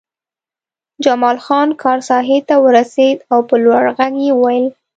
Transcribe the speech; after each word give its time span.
جمال 1.03 1.37
خان 1.45 1.67
کار 1.81 1.99
ساحې 2.09 2.39
ته 2.47 2.55
ورسېد 2.65 3.17
او 3.31 3.39
په 3.49 3.55
لوړ 3.63 3.83
غږ 3.97 4.13
یې 4.25 4.31
وویل 4.35 4.65